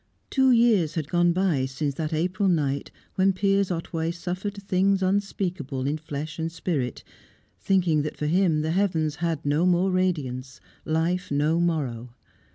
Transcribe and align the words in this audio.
Two 0.31 0.49
years 0.51 0.95
had 0.95 1.09
gone 1.09 1.31
by 1.31 1.67
since 1.67 1.93
that 1.93 2.11
April 2.11 2.49
night 2.49 2.89
when 3.13 3.33
Piers 3.33 3.69
Otway 3.69 4.09
suffered 4.09 4.55
things 4.55 5.03
unspeakable 5.03 5.85
in 5.85 5.99
flesh 5.99 6.39
and 6.39 6.51
spirit, 6.51 7.03
thinking 7.59 8.01
that 8.01 8.17
for 8.17 8.25
him 8.25 8.61
the 8.61 8.71
heavens 8.71 9.17
had 9.17 9.45
no 9.45 9.63
more 9.63 9.91
radiance, 9.91 10.59
life 10.85 11.29
no 11.29 11.59
morrow. 11.59 12.15